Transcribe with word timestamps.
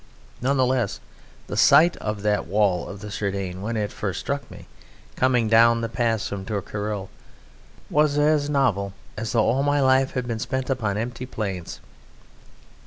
None 0.41 0.57
the 0.57 0.65
less 0.65 0.99
the 1.45 1.55
sight 1.55 1.95
of 1.97 2.23
that 2.23 2.47
wall 2.47 2.87
of 2.89 3.01
the 3.01 3.11
Cerdagne, 3.11 3.61
when 3.61 3.75
first 3.89 4.17
it 4.17 4.21
struck 4.21 4.49
me, 4.49 4.65
coming 5.15 5.47
down 5.47 5.81
the 5.81 5.89
pass 5.89 6.27
from 6.27 6.43
Tourcarol, 6.43 7.11
was 7.87 8.17
as 8.17 8.49
novel 8.49 8.93
as 9.15 9.33
though 9.33 9.43
all 9.45 9.61
my 9.61 9.79
life 9.79 10.13
had 10.13 10.27
been 10.27 10.39
spent 10.39 10.71
upon 10.71 10.97
empty 10.97 11.27
plains. 11.27 11.81